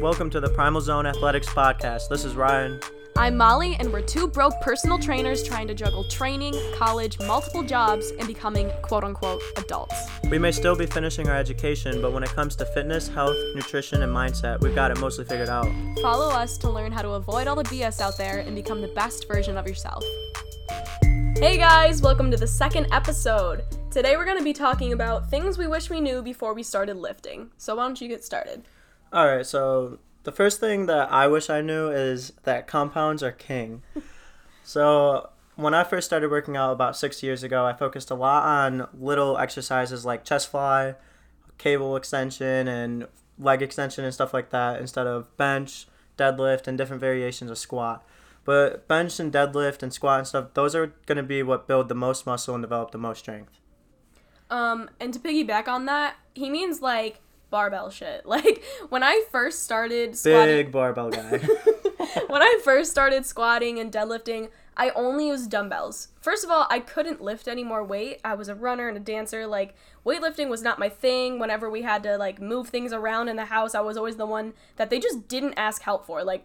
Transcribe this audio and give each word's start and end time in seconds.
Welcome 0.00 0.28
to 0.30 0.40
the 0.40 0.50
Primal 0.50 0.82
Zone 0.82 1.06
Athletics 1.06 1.48
Podcast. 1.48 2.10
This 2.10 2.26
is 2.26 2.34
Ryan. 2.34 2.78
I'm 3.16 3.34
Molly, 3.34 3.76
and 3.80 3.90
we're 3.90 4.02
two 4.02 4.28
broke 4.28 4.52
personal 4.60 4.98
trainers 4.98 5.42
trying 5.42 5.66
to 5.68 5.74
juggle 5.74 6.06
training, 6.10 6.54
college, 6.74 7.18
multiple 7.20 7.62
jobs, 7.62 8.10
and 8.18 8.28
becoming 8.28 8.70
quote 8.82 9.04
unquote 9.04 9.40
adults. 9.56 9.94
We 10.30 10.38
may 10.38 10.52
still 10.52 10.76
be 10.76 10.84
finishing 10.84 11.30
our 11.30 11.36
education, 11.36 12.02
but 12.02 12.12
when 12.12 12.22
it 12.22 12.28
comes 12.28 12.56
to 12.56 12.66
fitness, 12.66 13.08
health, 13.08 13.36
nutrition, 13.54 14.02
and 14.02 14.14
mindset, 14.14 14.60
we've 14.60 14.74
got 14.74 14.90
it 14.90 15.00
mostly 15.00 15.24
figured 15.24 15.48
out. 15.48 15.66
Follow 16.02 16.28
us 16.28 16.58
to 16.58 16.70
learn 16.70 16.92
how 16.92 17.00
to 17.00 17.12
avoid 17.12 17.46
all 17.46 17.56
the 17.56 17.64
BS 17.64 18.02
out 18.02 18.18
there 18.18 18.40
and 18.40 18.54
become 18.54 18.82
the 18.82 18.88
best 18.88 19.26
version 19.26 19.56
of 19.56 19.66
yourself. 19.66 20.04
Hey 21.38 21.56
guys, 21.56 22.02
welcome 22.02 22.30
to 22.30 22.36
the 22.36 22.46
second 22.46 22.86
episode. 22.92 23.64
Today 23.90 24.16
we're 24.18 24.26
going 24.26 24.36
to 24.36 24.44
be 24.44 24.52
talking 24.52 24.92
about 24.92 25.30
things 25.30 25.56
we 25.56 25.66
wish 25.66 25.88
we 25.88 26.02
knew 26.02 26.20
before 26.20 26.52
we 26.52 26.62
started 26.62 26.98
lifting. 26.98 27.50
So, 27.56 27.76
why 27.76 27.86
don't 27.86 27.98
you 27.98 28.08
get 28.08 28.22
started? 28.22 28.62
All 29.12 29.26
right, 29.26 29.46
so 29.46 29.98
the 30.24 30.32
first 30.32 30.58
thing 30.58 30.86
that 30.86 31.12
I 31.12 31.28
wish 31.28 31.48
I 31.48 31.60
knew 31.60 31.88
is 31.88 32.32
that 32.42 32.66
compounds 32.66 33.22
are 33.22 33.32
king. 33.32 33.82
so, 34.64 35.30
when 35.54 35.72
I 35.72 35.84
first 35.84 36.06
started 36.06 36.30
working 36.30 36.56
out 36.56 36.72
about 36.72 36.96
six 36.96 37.22
years 37.22 37.42
ago, 37.42 37.64
I 37.64 37.72
focused 37.72 38.10
a 38.10 38.14
lot 38.14 38.42
on 38.42 38.88
little 38.92 39.38
exercises 39.38 40.04
like 40.04 40.24
chest 40.24 40.50
fly, 40.50 40.96
cable 41.58 41.96
extension, 41.96 42.68
and 42.68 43.06
leg 43.38 43.62
extension 43.62 44.04
and 44.04 44.12
stuff 44.12 44.34
like 44.34 44.50
that 44.50 44.80
instead 44.80 45.06
of 45.06 45.34
bench, 45.36 45.86
deadlift, 46.18 46.66
and 46.66 46.76
different 46.76 47.00
variations 47.00 47.50
of 47.50 47.58
squat. 47.58 48.04
But 48.44 48.86
bench 48.88 49.18
and 49.18 49.32
deadlift 49.32 49.82
and 49.82 49.92
squat 49.92 50.18
and 50.18 50.28
stuff, 50.28 50.54
those 50.54 50.74
are 50.74 50.94
going 51.06 51.16
to 51.16 51.22
be 51.22 51.42
what 51.42 51.66
build 51.66 51.88
the 51.88 51.94
most 51.94 52.26
muscle 52.26 52.54
and 52.54 52.62
develop 52.62 52.90
the 52.90 52.98
most 52.98 53.18
strength. 53.20 53.60
Um, 54.50 54.90
and 55.00 55.12
to 55.14 55.20
piggyback 55.20 55.68
on 55.68 55.86
that, 55.86 56.16
he 56.34 56.50
means 56.50 56.80
like 56.80 57.20
barbell 57.50 57.90
shit. 57.90 58.24
Like 58.36 58.62
when 58.88 59.02
I 59.02 59.24
first 59.30 59.64
started 59.64 60.16
squatting, 60.16 60.56
Big 60.56 60.72
barbell 60.72 61.10
guy. 61.10 61.38
when 62.26 62.42
I 62.42 62.60
first 62.62 62.90
started 62.90 63.24
squatting 63.24 63.78
and 63.78 63.90
deadlifting, 63.90 64.50
I 64.76 64.90
only 64.90 65.28
used 65.28 65.50
dumbbells. 65.50 66.08
First 66.20 66.44
of 66.44 66.50
all, 66.50 66.66
I 66.68 66.80
couldn't 66.80 67.22
lift 67.22 67.48
any 67.48 67.64
more 67.64 67.82
weight. 67.82 68.20
I 68.24 68.34
was 68.34 68.48
a 68.48 68.54
runner 68.54 68.88
and 68.88 68.96
a 68.96 69.00
dancer. 69.00 69.46
Like 69.46 69.74
weightlifting 70.04 70.48
was 70.50 70.62
not 70.62 70.78
my 70.78 70.88
thing. 70.90 71.38
Whenever 71.38 71.70
we 71.70 71.82
had 71.82 72.02
to 72.02 72.18
like 72.18 72.40
move 72.40 72.68
things 72.68 72.92
around 72.92 73.28
in 73.28 73.36
the 73.36 73.46
house, 73.46 73.74
I 73.74 73.80
was 73.80 73.96
always 73.96 74.16
the 74.16 74.26
one 74.26 74.52
that 74.76 74.90
they 74.90 74.98
just 74.98 75.28
didn't 75.28 75.54
ask 75.56 75.82
help 75.82 76.04
for. 76.04 76.22
Like 76.22 76.44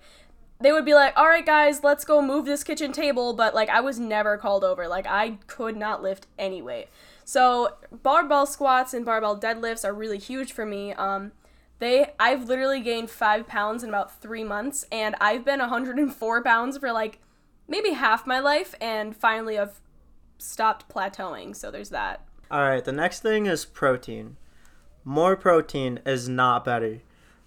they 0.61 0.71
would 0.71 0.85
be 0.85 0.93
like, 0.93 1.13
"All 1.17 1.27
right, 1.27 1.45
guys, 1.45 1.83
let's 1.83 2.05
go 2.05 2.21
move 2.21 2.45
this 2.45 2.63
kitchen 2.63 2.93
table," 2.93 3.33
but 3.33 3.53
like 3.53 3.69
I 3.69 3.81
was 3.81 3.99
never 3.99 4.37
called 4.37 4.63
over. 4.63 4.87
Like 4.87 5.07
I 5.07 5.37
could 5.47 5.75
not 5.75 6.01
lift 6.01 6.27
any 6.39 6.61
weight. 6.61 6.87
So 7.31 7.77
barbell 8.03 8.45
squats 8.45 8.93
and 8.93 9.05
barbell 9.05 9.39
deadlifts 9.39 9.85
are 9.85 9.93
really 9.93 10.17
huge 10.17 10.51
for 10.51 10.65
me. 10.65 10.91
Um, 10.91 11.31
they 11.79 12.11
I've 12.19 12.49
literally 12.49 12.81
gained 12.81 13.09
five 13.09 13.47
pounds 13.47 13.83
in 13.83 13.89
about 13.89 14.19
three 14.21 14.43
months, 14.43 14.85
and 14.91 15.15
I've 15.21 15.45
been 15.45 15.61
104 15.61 16.43
pounds 16.43 16.77
for 16.77 16.91
like 16.91 17.19
maybe 17.69 17.91
half 17.91 18.27
my 18.27 18.39
life, 18.39 18.75
and 18.81 19.15
finally 19.15 19.57
I've 19.57 19.79
stopped 20.39 20.93
plateauing. 20.93 21.55
So 21.55 21.71
there's 21.71 21.87
that. 21.91 22.25
All 22.51 22.63
right, 22.63 22.83
the 22.83 22.91
next 22.91 23.21
thing 23.21 23.45
is 23.45 23.63
protein. 23.63 24.35
More 25.05 25.37
protein 25.37 26.01
is 26.05 26.27
not 26.27 26.65
better. 26.65 26.99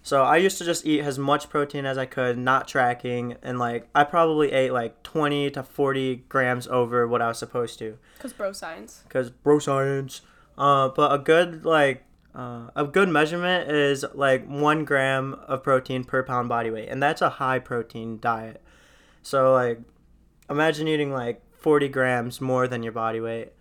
So 0.05 0.21
I 0.21 0.37
used 0.37 0.59
to 0.59 0.63
just 0.63 0.85
eat 0.85 1.01
as 1.01 1.17
much 1.17 1.49
protein 1.49 1.83
as 1.83 1.97
I 1.97 2.05
could, 2.05 2.37
not 2.37 2.67
tracking, 2.67 3.37
and 3.41 3.57
like 3.57 3.89
I 3.95 4.03
probably 4.03 4.51
ate 4.51 4.71
like 4.71 5.01
20 5.01 5.49
to 5.49 5.63
40 5.63 6.17
grams 6.29 6.67
over 6.67 7.07
what 7.07 7.23
I 7.23 7.27
was 7.27 7.39
supposed 7.39 7.79
to. 7.79 7.97
Cause 8.19 8.31
bro 8.31 8.53
science. 8.53 9.01
Cause 9.09 9.31
bro 9.31 9.57
science. 9.57 10.21
Uh, 10.59 10.89
but 10.89 11.11
a 11.11 11.17
good 11.17 11.65
like 11.65 12.03
uh, 12.35 12.67
a 12.75 12.85
good 12.85 13.09
measurement 13.09 13.71
is 13.71 14.05
like 14.13 14.47
one 14.47 14.85
gram 14.85 15.33
of 15.47 15.63
protein 15.63 16.03
per 16.03 16.21
pound 16.21 16.49
body 16.49 16.69
weight, 16.69 16.87
and 16.87 17.01
that's 17.01 17.23
a 17.23 17.29
high 17.29 17.57
protein 17.57 18.19
diet. 18.19 18.61
So 19.23 19.53
like, 19.53 19.79
imagine 20.47 20.87
eating 20.87 21.13
like 21.13 21.41
40 21.57 21.87
grams 21.87 22.39
more 22.39 22.67
than 22.67 22.83
your 22.83 22.93
body 22.93 23.21
weight. 23.21 23.53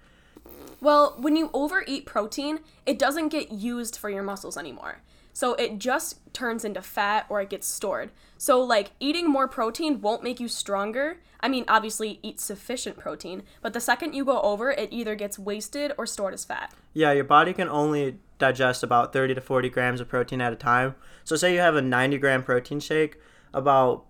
Well, 0.82 1.16
when 1.19 1.37
you 1.37 1.49
overeat 1.55 2.05
protein, 2.05 2.59
it 2.84 2.99
doesn't 2.99 3.31
get 3.31 3.50
used 3.50 3.97
for 3.97 4.11
your 4.11 4.22
muscles 4.22 4.59
anymore. 4.59 5.00
So 5.34 5.55
it 5.55 5.78
just 5.78 6.21
turns 6.33 6.65
into 6.65 6.81
fat 6.81 7.27
or 7.28 7.43
it 7.43 7.50
gets 7.50 7.67
stored. 7.67 8.11
So, 8.39 8.62
like, 8.62 8.93
eating 9.00 9.28
more 9.28 9.49
protein 9.49 10.00
won't 10.00 10.22
make 10.22 10.39
you 10.39 10.49
stronger. 10.49 11.19
I 11.41 11.49
mean, 11.49 11.65
obviously, 11.69 12.21
eat 12.22 12.41
sufficient 12.41 12.97
protein, 12.97 13.43
but 13.61 13.73
the 13.73 13.81
second 13.81 14.15
you 14.15 14.25
go 14.25 14.41
over, 14.41 14.71
it 14.71 14.93
either 14.93 15.15
gets 15.17 15.39
wasted 15.39 15.93
or 15.99 16.06
stored 16.06 16.34
as 16.34 16.44
fat. 16.44 16.73
Yeah, 16.93 17.12
your 17.12 17.25
body 17.25 17.53
can 17.53 17.69
only 17.69 18.19
digest 18.39 18.83
about 18.83 19.12
30 19.12 19.34
to 19.34 19.41
40 19.41 19.69
grams 19.71 20.00
of 20.00 20.09
protein 20.09 20.41
at 20.41 20.53
a 20.53 20.56
time. 20.56 20.94
So, 21.25 21.34
say 21.37 21.53
you 21.53 21.61
have 21.61 21.75
a 21.75 21.83
90 21.83 22.17
gram 22.19 22.44
protein 22.44 22.78
shake, 22.78 23.19
about 23.53 24.05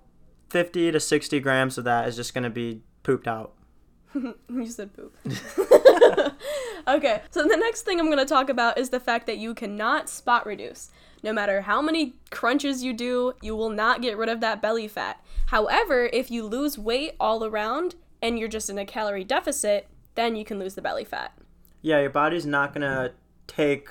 50 0.51 0.93
to 0.93 1.01
60 1.01 1.41
grams 1.41 1.79
of 1.79 1.85
that 1.85 2.07
is 2.07 2.17
just 2.17 2.35
going 2.35 2.45
to 2.45 2.51
be 2.51 2.83
pooped 3.03 3.27
out. 3.27 3.55
you 4.15 4.67
said 4.67 4.91
poop. 4.95 5.17
okay, 6.89 7.23
so 7.31 7.43
the 7.43 7.57
next 7.57 7.83
thing 7.83 7.99
I'm 7.99 8.07
going 8.07 8.19
to 8.19 8.25
talk 8.25 8.49
about 8.49 8.79
is 8.79 8.91
the 8.91 9.01
fact 9.01 9.27
that 9.27 9.39
you 9.39 9.55
cannot 9.55 10.09
spot 10.09 10.47
reduce. 10.47 10.91
No 11.23 11.33
matter 11.33 11.63
how 11.63 11.81
many 11.81 12.15
crunches 12.31 12.83
you 12.83 12.93
do, 12.93 13.33
you 13.41 13.57
will 13.57 13.71
not 13.71 14.03
get 14.03 14.17
rid 14.17 14.29
of 14.29 14.41
that 14.41 14.61
belly 14.61 14.89
fat. 14.89 15.25
However, 15.47 16.11
if 16.13 16.31
you 16.31 16.45
lose 16.45 16.79
weight 16.79 17.15
all 17.19 17.45
around 17.45 17.95
and 18.21 18.39
you're 18.39 18.49
just 18.49 18.69
in 18.69 18.79
a 18.79 18.85
calorie 18.85 19.25
deficit, 19.25 19.89
then 20.15 20.37
you 20.37 20.45
can 20.45 20.59
lose 20.59 20.75
the 20.75 20.83
belly 20.83 21.05
fat. 21.05 21.33
Yeah, 21.81 22.01
your 22.01 22.11
body's 22.11 22.47
not 22.47 22.75
going 22.75 22.83
to 22.83 23.13
take 23.47 23.89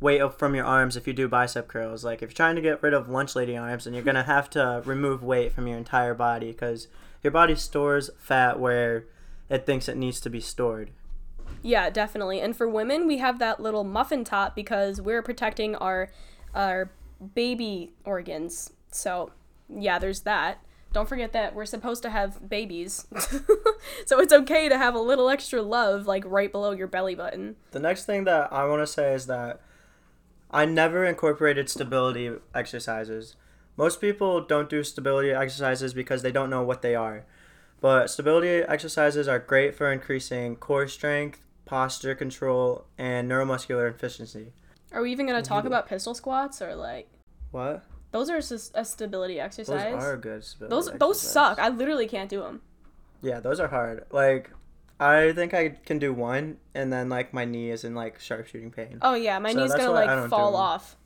weight 0.00 0.20
up 0.20 0.38
from 0.38 0.54
your 0.54 0.64
arms 0.64 0.96
if 0.96 1.06
you 1.06 1.12
do 1.12 1.28
bicep 1.28 1.68
curls. 1.68 2.04
Like 2.04 2.22
if 2.22 2.30
you're 2.30 2.36
trying 2.36 2.56
to 2.56 2.62
get 2.62 2.82
rid 2.82 2.94
of 2.94 3.08
lunch 3.08 3.34
lady 3.34 3.56
arms, 3.56 3.84
then 3.84 3.94
you're 3.94 4.02
going 4.02 4.14
to 4.16 4.22
have 4.22 4.50
to 4.50 4.82
remove 4.84 5.22
weight 5.22 5.52
from 5.52 5.66
your 5.66 5.78
entire 5.78 6.14
body 6.14 6.52
because 6.52 6.88
your 7.22 7.30
body 7.30 7.54
stores 7.54 8.10
fat 8.18 8.60
where 8.60 9.06
it 9.48 9.66
thinks 9.66 9.88
it 9.88 9.96
needs 9.96 10.20
to 10.20 10.30
be 10.30 10.40
stored. 10.40 10.90
Yeah, 11.66 11.90
definitely. 11.90 12.40
And 12.40 12.56
for 12.56 12.68
women, 12.68 13.08
we 13.08 13.18
have 13.18 13.40
that 13.40 13.58
little 13.58 13.82
muffin 13.82 14.22
top 14.22 14.54
because 14.54 15.00
we're 15.00 15.20
protecting 15.20 15.74
our 15.74 16.10
our 16.54 16.92
baby 17.34 17.90
organs. 18.04 18.72
So, 18.92 19.32
yeah, 19.68 19.98
there's 19.98 20.20
that. 20.20 20.62
Don't 20.92 21.08
forget 21.08 21.32
that 21.32 21.56
we're 21.56 21.66
supposed 21.66 22.02
to 22.04 22.10
have 22.10 22.48
babies. 22.48 23.06
so 24.06 24.20
it's 24.20 24.32
okay 24.32 24.68
to 24.68 24.78
have 24.78 24.94
a 24.94 25.00
little 25.00 25.28
extra 25.28 25.60
love 25.60 26.06
like 26.06 26.22
right 26.24 26.52
below 26.52 26.70
your 26.70 26.86
belly 26.86 27.16
button. 27.16 27.56
The 27.72 27.80
next 27.80 28.04
thing 28.04 28.24
that 28.24 28.52
I 28.52 28.64
want 28.66 28.82
to 28.82 28.86
say 28.86 29.12
is 29.12 29.26
that 29.26 29.60
I 30.52 30.66
never 30.66 31.04
incorporated 31.04 31.68
stability 31.68 32.30
exercises. 32.54 33.34
Most 33.76 34.00
people 34.00 34.40
don't 34.40 34.70
do 34.70 34.84
stability 34.84 35.32
exercises 35.32 35.92
because 35.92 36.22
they 36.22 36.32
don't 36.32 36.48
know 36.48 36.62
what 36.62 36.82
they 36.82 36.94
are. 36.94 37.26
But 37.80 38.08
stability 38.08 38.62
exercises 38.62 39.26
are 39.26 39.40
great 39.40 39.74
for 39.74 39.92
increasing 39.92 40.56
core 40.56 40.88
strength, 40.88 41.45
posture 41.66 42.14
control, 42.14 42.86
and 42.96 43.30
neuromuscular 43.30 43.90
efficiency. 43.90 44.52
Are 44.92 45.02
we 45.02 45.12
even 45.12 45.26
going 45.26 45.42
to 45.42 45.46
talk 45.46 45.66
about 45.66 45.86
pistol 45.86 46.14
squats 46.14 46.62
or 46.62 46.74
like 46.74 47.10
What? 47.50 47.84
those 48.12 48.30
are 48.30 48.38
a 48.38 48.84
stability 48.84 49.38
exercise? 49.38 49.92
Those 49.92 50.02
are 50.02 50.16
good 50.16 50.42
stability 50.42 50.70
Those 50.70 50.98
those 50.98 51.20
suck. 51.20 51.58
I 51.58 51.68
literally 51.68 52.08
can't 52.08 52.30
do 52.30 52.40
them. 52.40 52.62
Yeah, 53.20 53.40
those 53.40 53.60
are 53.60 53.68
hard. 53.68 54.06
Like, 54.10 54.50
I 55.00 55.32
think 55.32 55.52
I 55.52 55.70
can 55.70 55.98
do 55.98 56.14
one, 56.14 56.58
and 56.74 56.92
then 56.92 57.08
like 57.08 57.34
my 57.34 57.44
knee 57.44 57.70
is 57.70 57.84
in 57.84 57.94
like 57.94 58.20
sharpshooting 58.20 58.70
pain. 58.70 58.98
Oh 59.02 59.14
yeah, 59.14 59.38
my 59.38 59.52
So 59.52 59.60
knee's 59.60 59.74
gonna 59.74 59.90
like 59.90 60.30
fall 60.30 60.56
off. 60.56 60.96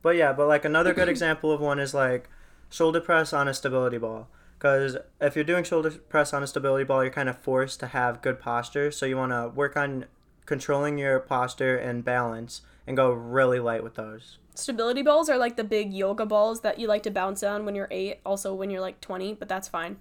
But 0.00 0.16
yeah, 0.16 0.32
but 0.32 0.46
like 0.46 0.64
another 0.64 0.94
good 0.94 1.08
example 1.14 1.52
of 1.52 1.60
one 1.60 1.78
is 1.80 1.92
like 1.92 2.30
shoulder 2.70 3.00
press 3.00 3.32
on 3.32 3.48
a 3.48 3.54
stability 3.54 3.98
ball. 3.98 4.28
Because 4.58 4.96
if 5.20 5.36
you're 5.36 5.44
doing 5.44 5.62
shoulder 5.62 5.90
press 5.90 6.32
on 6.32 6.42
a 6.42 6.46
stability 6.46 6.84
ball, 6.84 7.04
you're 7.04 7.12
kind 7.12 7.28
of 7.28 7.38
forced 7.38 7.78
to 7.80 7.86
have 7.88 8.22
good 8.22 8.40
posture. 8.40 8.90
So 8.90 9.06
you 9.06 9.16
want 9.16 9.30
to 9.30 9.52
work 9.54 9.76
on 9.76 10.06
controlling 10.46 10.98
your 10.98 11.20
posture 11.20 11.76
and 11.76 12.04
balance 12.04 12.62
and 12.86 12.96
go 12.96 13.10
really 13.10 13.60
light 13.60 13.84
with 13.84 13.94
those. 13.94 14.38
Stability 14.54 15.02
balls 15.02 15.28
are 15.28 15.38
like 15.38 15.56
the 15.56 15.62
big 15.62 15.92
yoga 15.92 16.26
balls 16.26 16.62
that 16.62 16.80
you 16.80 16.88
like 16.88 17.04
to 17.04 17.10
bounce 17.10 17.44
on 17.44 17.64
when 17.64 17.76
you're 17.76 17.86
eight, 17.92 18.18
also 18.26 18.52
when 18.52 18.70
you're 18.70 18.80
like 18.80 19.00
20, 19.00 19.34
but 19.34 19.48
that's 19.48 19.68
fine. 19.68 19.98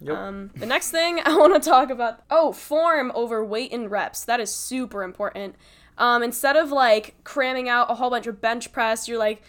Yep. 0.00 0.16
Um, 0.16 0.50
the 0.54 0.66
next 0.66 0.92
thing 0.92 1.20
I 1.24 1.36
want 1.36 1.60
to 1.60 1.68
talk 1.68 1.90
about 1.90 2.22
oh, 2.30 2.52
form 2.52 3.10
over 3.14 3.44
weight 3.44 3.72
and 3.72 3.90
reps. 3.90 4.24
That 4.24 4.38
is 4.38 4.54
super 4.54 5.02
important. 5.02 5.56
Um, 5.96 6.22
instead 6.22 6.54
of 6.54 6.70
like 6.70 7.16
cramming 7.24 7.68
out 7.68 7.90
a 7.90 7.96
whole 7.96 8.10
bunch 8.10 8.28
of 8.28 8.40
bench 8.40 8.70
press, 8.70 9.08
you're 9.08 9.18
like, 9.18 9.42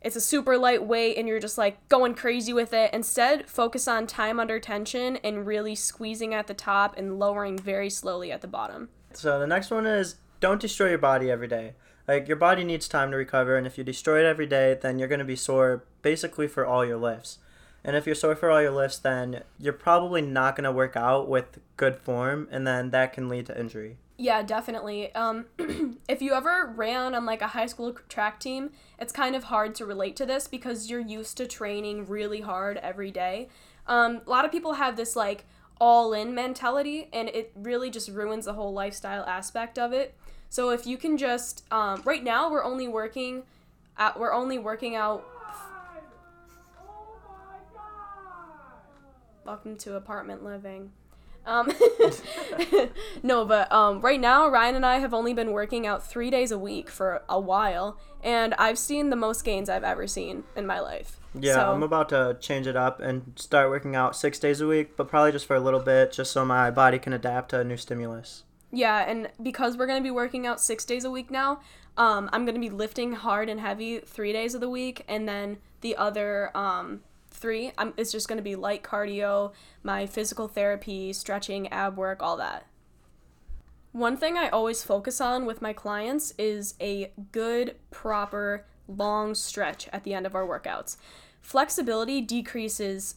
it's 0.00 0.16
a 0.16 0.20
super 0.20 0.56
light 0.56 0.84
weight 0.84 1.16
and 1.16 1.28
you're 1.28 1.40
just 1.40 1.58
like 1.58 1.88
going 1.88 2.14
crazy 2.14 2.52
with 2.52 2.72
it. 2.72 2.92
Instead, 2.92 3.48
focus 3.48 3.86
on 3.86 4.06
time 4.06 4.40
under 4.40 4.58
tension 4.58 5.16
and 5.18 5.46
really 5.46 5.74
squeezing 5.74 6.34
at 6.34 6.46
the 6.46 6.54
top 6.54 6.96
and 6.96 7.18
lowering 7.18 7.58
very 7.58 7.90
slowly 7.90 8.32
at 8.32 8.40
the 8.40 8.48
bottom. 8.48 8.88
So 9.12 9.38
the 9.38 9.46
next 9.46 9.70
one 9.70 9.86
is 9.86 10.16
don't 10.40 10.60
destroy 10.60 10.90
your 10.90 10.98
body 10.98 11.30
every 11.30 11.48
day. 11.48 11.74
Like 12.08 12.26
your 12.26 12.36
body 12.36 12.64
needs 12.64 12.88
time 12.88 13.10
to 13.12 13.16
recover, 13.16 13.56
and 13.56 13.66
if 13.66 13.78
you 13.78 13.84
destroy 13.84 14.20
it 14.20 14.26
every 14.26 14.46
day, 14.46 14.76
then 14.80 14.98
you're 14.98 15.06
gonna 15.06 15.24
be 15.24 15.36
sore 15.36 15.84
basically 16.02 16.48
for 16.48 16.66
all 16.66 16.84
your 16.84 16.96
lifts. 16.96 17.38
And 17.84 17.94
if 17.94 18.04
you're 18.04 18.14
sore 18.14 18.34
for 18.34 18.50
all 18.50 18.60
your 18.60 18.72
lifts, 18.72 18.98
then 18.98 19.42
you're 19.58 19.72
probably 19.72 20.20
not 20.20 20.56
gonna 20.56 20.72
work 20.72 20.96
out 20.96 21.28
with 21.28 21.60
good 21.76 21.96
form, 21.96 22.48
and 22.50 22.66
then 22.66 22.90
that 22.90 23.12
can 23.12 23.28
lead 23.28 23.46
to 23.46 23.58
injury. 23.58 23.96
Yeah, 24.20 24.42
definitely. 24.42 25.14
Um, 25.14 25.46
if 26.06 26.20
you 26.20 26.34
ever 26.34 26.74
ran 26.76 27.14
on 27.14 27.24
like 27.24 27.40
a 27.40 27.46
high 27.46 27.64
school 27.64 27.96
track 28.10 28.38
team, 28.38 28.70
it's 28.98 29.14
kind 29.14 29.34
of 29.34 29.44
hard 29.44 29.74
to 29.76 29.86
relate 29.86 30.14
to 30.16 30.26
this 30.26 30.46
because 30.46 30.90
you're 30.90 31.00
used 31.00 31.38
to 31.38 31.46
training 31.46 32.04
really 32.04 32.42
hard 32.42 32.76
every 32.76 33.10
day. 33.10 33.48
Um, 33.86 34.20
a 34.26 34.28
lot 34.28 34.44
of 34.44 34.52
people 34.52 34.74
have 34.74 34.96
this 34.96 35.16
like 35.16 35.46
all 35.80 36.12
in 36.12 36.34
mentality, 36.34 37.08
and 37.14 37.30
it 37.30 37.50
really 37.54 37.88
just 37.88 38.10
ruins 38.10 38.44
the 38.44 38.52
whole 38.52 38.74
lifestyle 38.74 39.24
aspect 39.24 39.78
of 39.78 39.94
it. 39.94 40.14
So 40.50 40.68
if 40.68 40.86
you 40.86 40.98
can 40.98 41.16
just 41.16 41.64
um, 41.72 42.02
right 42.04 42.22
now 42.22 42.50
we're 42.50 42.62
only 42.62 42.88
working, 42.88 43.44
at, 43.96 44.20
we're 44.20 44.34
only 44.34 44.58
working 44.58 44.96
out. 44.96 45.24
Welcome 49.46 49.76
to 49.78 49.96
apartment 49.96 50.44
living. 50.44 50.92
Um, 51.46 51.72
no, 53.22 53.44
but 53.44 53.70
um, 53.72 54.00
right 54.00 54.20
now, 54.20 54.48
Ryan 54.48 54.76
and 54.76 54.86
I 54.86 54.98
have 54.98 55.14
only 55.14 55.34
been 55.34 55.52
working 55.52 55.86
out 55.86 56.06
three 56.06 56.30
days 56.30 56.50
a 56.52 56.58
week 56.58 56.90
for 56.90 57.22
a 57.28 57.40
while, 57.40 57.98
and 58.22 58.54
I've 58.54 58.78
seen 58.78 59.10
the 59.10 59.16
most 59.16 59.44
gains 59.44 59.68
I've 59.68 59.84
ever 59.84 60.06
seen 60.06 60.44
in 60.54 60.66
my 60.66 60.80
life. 60.80 61.18
Yeah, 61.34 61.54
So- 61.54 61.72
I'm 61.72 61.82
about 61.82 62.08
to 62.10 62.36
change 62.40 62.66
it 62.66 62.76
up 62.76 63.00
and 63.00 63.32
start 63.36 63.70
working 63.70 63.94
out 63.96 64.16
six 64.16 64.38
days 64.38 64.60
a 64.60 64.66
week, 64.66 64.96
but 64.96 65.08
probably 65.08 65.32
just 65.32 65.46
for 65.46 65.56
a 65.56 65.60
little 65.60 65.80
bit, 65.80 66.12
just 66.12 66.32
so 66.32 66.44
my 66.44 66.70
body 66.70 66.98
can 66.98 67.12
adapt 67.12 67.50
to 67.50 67.60
a 67.60 67.64
new 67.64 67.76
stimulus. 67.76 68.44
Yeah, 68.72 68.98
and 69.08 69.28
because 69.42 69.76
we're 69.76 69.86
gonna 69.86 70.00
be 70.00 70.10
working 70.12 70.46
out 70.46 70.60
six 70.60 70.84
days 70.84 71.04
a 71.04 71.10
week 71.10 71.30
now, 71.30 71.60
um, 71.96 72.30
I'm 72.32 72.44
gonna 72.46 72.60
be 72.60 72.70
lifting 72.70 73.12
hard 73.14 73.48
and 73.48 73.60
heavy 73.60 73.98
three 74.00 74.32
days 74.32 74.54
of 74.54 74.60
the 74.60 74.70
week, 74.70 75.04
and 75.08 75.28
then 75.28 75.58
the 75.80 75.96
other 75.96 76.56
um, 76.56 77.00
three, 77.30 77.72
I'm, 77.78 77.94
it's 77.96 78.12
just 78.12 78.28
gonna 78.28 78.42
be 78.42 78.56
light 78.56 78.82
cardio, 78.82 79.52
my 79.82 80.06
physical 80.06 80.48
therapy, 80.48 81.12
stretching, 81.12 81.68
ab 81.68 81.96
work, 81.96 82.22
all 82.22 82.36
that. 82.36 82.66
One 83.92 84.16
thing 84.16 84.36
I 84.36 84.48
always 84.48 84.84
focus 84.84 85.20
on 85.20 85.46
with 85.46 85.62
my 85.62 85.72
clients 85.72 86.32
is 86.38 86.74
a 86.80 87.12
good, 87.32 87.76
proper, 87.90 88.66
long 88.86 89.34
stretch 89.34 89.88
at 89.92 90.04
the 90.04 90.14
end 90.14 90.26
of 90.26 90.34
our 90.34 90.46
workouts. 90.46 90.96
Flexibility 91.40 92.20
decreases 92.20 93.16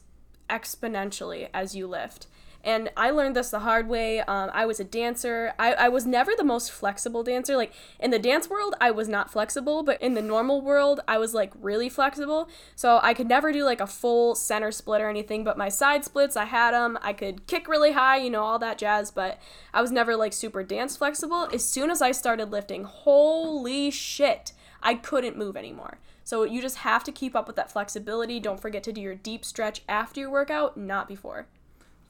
exponentially 0.49 1.49
as 1.53 1.75
you 1.75 1.87
lift. 1.87 2.27
And 2.63 2.89
I 2.95 3.11
learned 3.11 3.35
this 3.35 3.49
the 3.49 3.59
hard 3.59 3.89
way. 3.89 4.21
Um, 4.21 4.49
I 4.53 4.65
was 4.65 4.79
a 4.79 4.85
dancer. 4.85 5.53
I, 5.59 5.73
I 5.73 5.89
was 5.89 6.05
never 6.05 6.31
the 6.37 6.45
most 6.45 6.71
flexible 6.71 7.21
dancer. 7.21 7.57
Like 7.57 7.73
in 7.99 8.11
the 8.11 8.19
dance 8.19 8.49
world, 8.49 8.75
I 8.79 8.89
was 8.91 9.09
not 9.09 9.29
flexible, 9.29 9.83
but 9.83 10.01
in 10.01 10.13
the 10.13 10.21
normal 10.21 10.61
world, 10.61 11.01
I 11.07 11.17
was 11.17 11.33
like 11.33 11.51
really 11.59 11.89
flexible. 11.89 12.47
So 12.75 12.99
I 13.03 13.13
could 13.13 13.27
never 13.27 13.51
do 13.51 13.65
like 13.65 13.81
a 13.81 13.87
full 13.87 14.33
center 14.35 14.71
split 14.71 15.01
or 15.01 15.09
anything, 15.09 15.43
but 15.43 15.57
my 15.57 15.67
side 15.67 16.05
splits, 16.05 16.37
I 16.37 16.45
had 16.45 16.71
them. 16.71 16.97
I 17.01 17.11
could 17.11 17.47
kick 17.47 17.67
really 17.67 17.91
high, 17.91 18.17
you 18.17 18.29
know, 18.29 18.43
all 18.43 18.59
that 18.59 18.77
jazz, 18.77 19.11
but 19.11 19.41
I 19.73 19.81
was 19.81 19.91
never 19.91 20.15
like 20.15 20.31
super 20.31 20.63
dance 20.63 20.95
flexible. 20.95 21.49
As 21.51 21.65
soon 21.65 21.91
as 21.91 22.01
I 22.01 22.13
started 22.13 22.49
lifting, 22.49 22.85
holy 22.85 23.91
shit, 23.91 24.53
I 24.81 24.95
couldn't 24.95 25.37
move 25.37 25.57
anymore. 25.57 25.99
So 26.23 26.43
you 26.43 26.61
just 26.61 26.77
have 26.77 27.03
to 27.03 27.11
keep 27.11 27.35
up 27.35 27.47
with 27.47 27.57
that 27.57 27.71
flexibility. 27.71 28.39
Don't 28.39 28.61
forget 28.61 28.83
to 28.83 28.93
do 28.93 29.01
your 29.01 29.15
deep 29.15 29.43
stretch 29.43 29.81
after 29.89 30.21
your 30.21 30.29
workout, 30.29 30.77
not 30.77 31.09
before. 31.09 31.47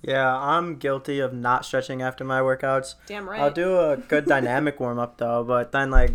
Yeah, 0.04 0.38
I'm 0.38 0.76
guilty 0.76 1.20
of 1.20 1.34
not 1.34 1.66
stretching 1.66 2.02
after 2.02 2.26
my 2.26 2.42
workouts. 2.42 2.96
Damn 3.08 3.28
right. 3.28 3.40
I'll 3.40 3.52
do 3.52 3.80
a 3.80 3.98
good 3.98 4.26
dynamic 4.26 4.80
warm 4.80 5.00
up 5.00 5.18
though, 5.18 5.44
but 5.44 5.72
then 5.72 5.90
like 5.92 6.12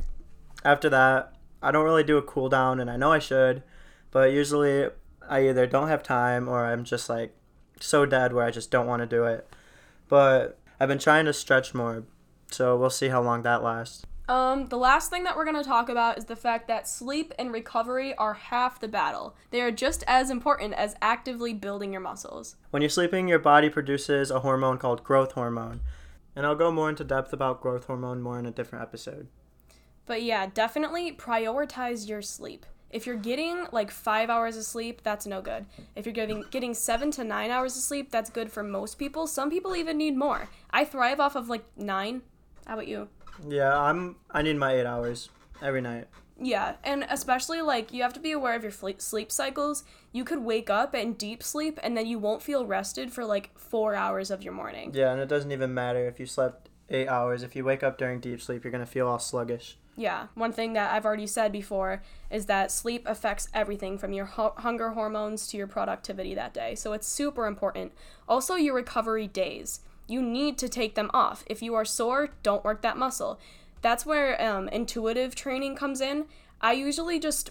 after 0.64 0.90
that, 0.90 1.32
I 1.62 1.70
don't 1.70 1.84
really 1.84 2.04
do 2.04 2.18
a 2.18 2.22
cool 2.22 2.48
down, 2.48 2.80
and 2.80 2.90
I 2.90 2.96
know 2.96 3.12
I 3.12 3.18
should, 3.18 3.62
but 4.10 4.30
usually 4.30 4.88
I 5.26 5.48
either 5.48 5.66
don't 5.66 5.88
have 5.88 6.02
time 6.02 6.48
or 6.48 6.66
I'm 6.66 6.84
just 6.84 7.08
like 7.08 7.34
so 7.80 8.04
dead 8.04 8.32
where 8.32 8.44
I 8.44 8.50
just 8.50 8.70
don't 8.70 8.86
want 8.86 9.00
to 9.00 9.06
do 9.06 9.24
it. 9.24 9.48
But 10.08 10.58
I've 10.78 10.88
been 10.88 10.98
trying 10.98 11.24
to 11.24 11.32
stretch 11.32 11.74
more, 11.74 12.04
so 12.50 12.76
we'll 12.76 12.90
see 12.90 13.08
how 13.08 13.22
long 13.22 13.42
that 13.42 13.62
lasts. 13.62 14.04
Um, 14.28 14.66
the 14.66 14.76
last 14.76 15.08
thing 15.08 15.24
that 15.24 15.36
we're 15.36 15.46
going 15.46 15.56
to 15.56 15.68
talk 15.68 15.88
about 15.88 16.18
is 16.18 16.26
the 16.26 16.36
fact 16.36 16.68
that 16.68 16.86
sleep 16.86 17.32
and 17.38 17.50
recovery 17.50 18.14
are 18.16 18.34
half 18.34 18.78
the 18.78 18.86
battle. 18.86 19.34
They 19.50 19.62
are 19.62 19.70
just 19.70 20.04
as 20.06 20.28
important 20.30 20.74
as 20.74 20.94
actively 21.00 21.54
building 21.54 21.92
your 21.92 22.02
muscles. 22.02 22.56
When 22.70 22.82
you're 22.82 22.90
sleeping, 22.90 23.26
your 23.26 23.38
body 23.38 23.70
produces 23.70 24.30
a 24.30 24.40
hormone 24.40 24.76
called 24.76 25.02
growth 25.02 25.32
hormone. 25.32 25.80
And 26.36 26.44
I'll 26.44 26.54
go 26.54 26.70
more 26.70 26.90
into 26.90 27.04
depth 27.04 27.32
about 27.32 27.62
growth 27.62 27.86
hormone 27.86 28.20
more 28.20 28.38
in 28.38 28.44
a 28.44 28.50
different 28.50 28.82
episode. 28.82 29.28
But 30.04 30.22
yeah, 30.22 30.46
definitely 30.52 31.12
prioritize 31.12 32.06
your 32.06 32.20
sleep. 32.20 32.66
If 32.90 33.06
you're 33.06 33.16
getting 33.16 33.66
like 33.72 33.90
five 33.90 34.28
hours 34.30 34.56
of 34.56 34.64
sleep, 34.64 35.02
that's 35.02 35.26
no 35.26 35.40
good. 35.40 35.66
If 35.96 36.06
you're 36.06 36.14
getting 36.14 36.44
getting 36.50 36.74
seven 36.74 37.10
to 37.12 37.24
nine 37.24 37.50
hours 37.50 37.76
of 37.76 37.82
sleep, 37.82 38.10
that's 38.10 38.30
good 38.30 38.50
for 38.50 38.62
most 38.62 38.98
people. 38.98 39.26
Some 39.26 39.50
people 39.50 39.74
even 39.74 39.98
need 39.98 40.16
more. 40.16 40.48
I 40.70 40.84
thrive 40.84 41.20
off 41.20 41.34
of 41.34 41.48
like 41.48 41.64
nine. 41.76 42.22
How 42.66 42.74
about 42.74 42.88
you? 42.88 43.08
Yeah, 43.46 43.78
I'm 43.78 44.16
I 44.30 44.42
need 44.42 44.56
my 44.56 44.72
8 44.74 44.86
hours 44.86 45.28
every 45.62 45.80
night. 45.80 46.06
Yeah, 46.40 46.76
and 46.84 47.04
especially 47.10 47.60
like 47.62 47.92
you 47.92 48.02
have 48.02 48.12
to 48.12 48.20
be 48.20 48.30
aware 48.32 48.54
of 48.54 48.62
your 48.62 48.70
fle- 48.72 48.98
sleep 48.98 49.32
cycles. 49.32 49.82
You 50.12 50.24
could 50.24 50.38
wake 50.44 50.70
up 50.70 50.94
in 50.94 51.14
deep 51.14 51.42
sleep 51.42 51.80
and 51.82 51.96
then 51.96 52.06
you 52.06 52.18
won't 52.18 52.42
feel 52.42 52.64
rested 52.64 53.12
for 53.12 53.24
like 53.24 53.56
four 53.58 53.94
hours 53.94 54.30
of 54.30 54.42
your 54.42 54.52
morning. 54.52 54.92
Yeah, 54.94 55.12
and 55.12 55.20
it 55.20 55.28
doesn't 55.28 55.50
even 55.50 55.74
matter 55.74 56.06
if 56.06 56.20
you 56.20 56.26
slept 56.26 56.68
8 56.90 57.08
hours. 57.08 57.42
If 57.42 57.56
you 57.56 57.64
wake 57.64 57.82
up 57.82 57.98
during 57.98 58.20
deep 58.20 58.40
sleep, 58.40 58.62
you're 58.62 58.70
going 58.70 58.84
to 58.84 58.90
feel 58.90 59.08
all 59.08 59.18
sluggish. 59.18 59.78
Yeah, 59.96 60.28
one 60.34 60.52
thing 60.52 60.74
that 60.74 60.92
I've 60.92 61.04
already 61.04 61.26
said 61.26 61.50
before 61.50 62.02
is 62.30 62.46
that 62.46 62.70
sleep 62.70 63.02
affects 63.04 63.48
everything 63.52 63.98
from 63.98 64.12
your 64.12 64.26
hu- 64.26 64.52
hunger 64.58 64.90
hormones 64.90 65.48
to 65.48 65.56
your 65.56 65.66
productivity 65.66 66.36
that 66.36 66.54
day. 66.54 66.76
So 66.76 66.92
it's 66.92 67.08
super 67.08 67.46
important. 67.48 67.90
Also, 68.28 68.54
your 68.54 68.76
recovery 68.76 69.26
days. 69.26 69.80
You 70.08 70.22
need 70.22 70.58
to 70.58 70.68
take 70.68 70.94
them 70.94 71.10
off. 71.14 71.44
If 71.46 71.62
you 71.62 71.74
are 71.74 71.84
sore, 71.84 72.30
don't 72.42 72.64
work 72.64 72.82
that 72.82 72.96
muscle. 72.96 73.38
That's 73.82 74.04
where 74.04 74.42
um, 74.42 74.68
intuitive 74.68 75.34
training 75.34 75.76
comes 75.76 76.00
in. 76.00 76.24
I 76.60 76.72
usually 76.72 77.20
just 77.20 77.50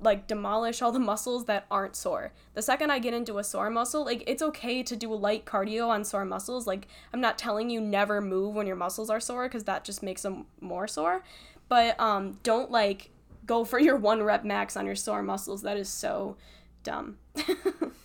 like 0.00 0.26
demolish 0.26 0.82
all 0.82 0.92
the 0.92 0.98
muscles 0.98 1.46
that 1.46 1.66
aren't 1.70 1.96
sore. 1.96 2.32
The 2.54 2.62
second 2.62 2.90
I 2.90 2.98
get 2.98 3.14
into 3.14 3.38
a 3.38 3.44
sore 3.44 3.70
muscle, 3.70 4.04
like 4.04 4.24
it's 4.26 4.42
okay 4.42 4.82
to 4.82 4.96
do 4.96 5.14
light 5.14 5.44
cardio 5.44 5.88
on 5.88 6.04
sore 6.04 6.24
muscles. 6.24 6.66
Like 6.66 6.88
I'm 7.12 7.20
not 7.20 7.38
telling 7.38 7.70
you 7.70 7.80
never 7.80 8.20
move 8.20 8.54
when 8.54 8.66
your 8.66 8.76
muscles 8.76 9.10
are 9.10 9.20
sore 9.20 9.46
because 9.48 9.64
that 9.64 9.84
just 9.84 10.02
makes 10.02 10.22
them 10.22 10.46
more 10.60 10.88
sore. 10.88 11.22
But 11.68 11.98
um, 12.00 12.38
don't 12.42 12.70
like 12.70 13.10
go 13.46 13.64
for 13.64 13.78
your 13.78 13.96
one 13.96 14.22
rep 14.22 14.44
max 14.44 14.76
on 14.76 14.86
your 14.86 14.96
sore 14.96 15.22
muscles. 15.22 15.62
That 15.62 15.76
is 15.76 15.88
so 15.88 16.36
dumb. 16.82 17.18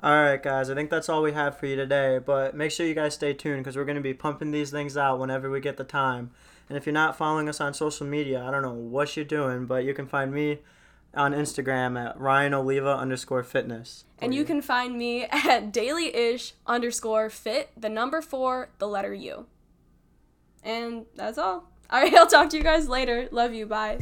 All 0.00 0.12
right, 0.12 0.40
guys, 0.40 0.70
I 0.70 0.74
think 0.74 0.90
that's 0.90 1.08
all 1.08 1.22
we 1.22 1.32
have 1.32 1.58
for 1.58 1.66
you 1.66 1.74
today. 1.74 2.18
But 2.24 2.54
make 2.54 2.70
sure 2.70 2.86
you 2.86 2.94
guys 2.94 3.14
stay 3.14 3.32
tuned 3.34 3.64
because 3.64 3.76
we're 3.76 3.84
going 3.84 3.96
to 3.96 4.02
be 4.02 4.14
pumping 4.14 4.52
these 4.52 4.70
things 4.70 4.96
out 4.96 5.18
whenever 5.18 5.50
we 5.50 5.60
get 5.60 5.76
the 5.76 5.84
time. 5.84 6.30
And 6.68 6.76
if 6.76 6.86
you're 6.86 6.92
not 6.92 7.16
following 7.16 7.48
us 7.48 7.60
on 7.60 7.74
social 7.74 8.06
media, 8.06 8.44
I 8.44 8.50
don't 8.50 8.62
know 8.62 8.72
what 8.72 9.16
you're 9.16 9.24
doing, 9.24 9.66
but 9.66 9.84
you 9.84 9.94
can 9.94 10.06
find 10.06 10.32
me 10.32 10.58
on 11.14 11.32
Instagram 11.32 11.98
at 11.98 12.20
Ryan 12.20 12.54
Oliva 12.54 12.94
underscore 12.96 13.42
fitness. 13.42 14.04
and 14.18 14.34
you 14.34 14.44
can 14.44 14.60
find 14.60 14.96
me 14.96 15.24
at 15.30 15.72
daily-ish 15.72 16.52
underscore 16.66 17.30
fit, 17.30 17.70
the 17.76 17.88
number 17.88 18.20
four, 18.20 18.68
the 18.78 18.86
letter 18.86 19.14
U. 19.14 19.46
And 20.62 21.06
that's 21.16 21.38
all. 21.38 21.70
All 21.90 22.02
right, 22.02 22.14
I'll 22.14 22.26
talk 22.26 22.50
to 22.50 22.56
you 22.56 22.62
guys 22.62 22.88
later. 22.88 23.28
Love 23.32 23.54
you. 23.54 23.66
Bye. 23.66 23.98